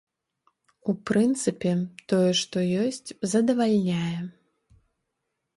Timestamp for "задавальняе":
3.35-4.19